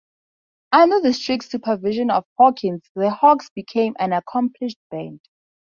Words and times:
Under 0.71 0.99
the 0.99 1.13
strict 1.13 1.43
supervision 1.51 2.09
of 2.09 2.25
Hawkins, 2.35 2.81
the 2.95 3.11
Hawks 3.11 3.51
became 3.51 3.95
an 3.99 4.13
accomplished 4.13 4.79
band. 4.89 5.21